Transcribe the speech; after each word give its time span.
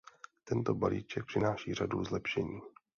Tento 0.43 0.75
balíček 0.75 1.25
přináší 1.25 1.73
řadu 1.73 2.03
zlepšení. 2.03 2.61